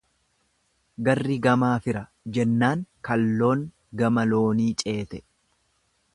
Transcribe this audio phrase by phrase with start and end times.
[1.07, 2.01] Garri gamaa fira,
[2.39, 3.63] jennaan kalloon
[4.03, 5.23] gama loonii ceete.